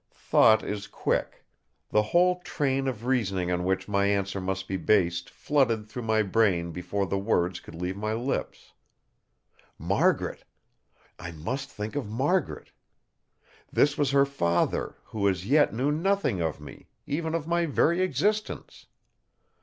Thought 0.15 0.63
is 0.63 0.87
quick; 0.87 1.45
the 1.91 2.01
whole 2.01 2.39
train 2.39 2.87
of 2.87 3.05
reasoning 3.05 3.51
on 3.51 3.63
which 3.63 3.87
my 3.87 4.07
answer 4.07 4.41
must 4.41 4.67
be 4.67 4.75
based 4.75 5.29
flooded 5.29 5.85
through 5.87 6.01
my 6.01 6.23
brain 6.23 6.71
before 6.71 7.05
the 7.05 7.19
words 7.19 7.59
could 7.59 7.75
leave 7.75 7.95
my 7.97 8.13
lips. 8.13 8.73
Margaret! 9.77 10.43
I 11.19 11.29
must 11.31 11.69
think 11.69 11.95
of 11.95 12.09
Margaret! 12.09 12.71
This 13.71 13.95
was 13.95 14.09
her 14.09 14.25
father, 14.25 14.97
who 15.03 15.29
as 15.29 15.45
yet 15.45 15.71
knew 15.71 15.91
nothing 15.91 16.41
of 16.41 16.59
me; 16.59 16.87
even 17.05 17.35
of 17.35 17.45
my 17.45 17.67
very 17.67 18.01
existence. 18.01 18.87